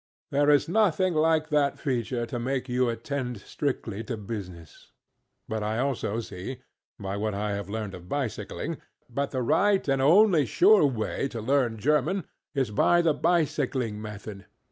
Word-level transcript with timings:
There 0.31 0.49
is 0.49 0.67
nothing 0.67 1.13
like 1.13 1.49
that 1.49 1.77
feature 1.77 2.25
to 2.25 2.39
make 2.39 2.67
you 2.67 2.89
attend 2.89 3.39
strictly 3.41 4.03
to 4.05 4.17
business. 4.17 4.93
But 5.47 5.61
I 5.61 5.77
also 5.77 6.19
see, 6.21 6.63
by 6.99 7.17
what 7.17 7.35
I 7.35 7.51
have 7.51 7.69
learned 7.69 7.93
of 7.93 8.09
bicycling, 8.09 8.79
that 9.11 9.29
the 9.29 9.43
right 9.43 9.87
and 9.87 10.01
only 10.01 10.47
sure 10.47 10.87
way 10.87 11.27
to 11.27 11.39
learn 11.39 11.77
German 11.77 12.23
is 12.55 12.71
by 12.71 13.03
the 13.03 13.13
bicycling 13.13 14.01
method. 14.01 14.47